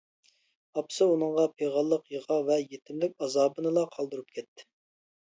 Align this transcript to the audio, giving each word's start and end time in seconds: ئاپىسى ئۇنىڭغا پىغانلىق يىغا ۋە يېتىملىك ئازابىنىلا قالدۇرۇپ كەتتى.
ئاپىسى 0.79 1.07
ئۇنىڭغا 1.15 1.43
پىغانلىق 1.59 2.07
يىغا 2.13 2.37
ۋە 2.47 2.57
يېتىملىك 2.61 3.13
ئازابىنىلا 3.27 3.83
قالدۇرۇپ 3.97 4.33
كەتتى. 4.39 4.67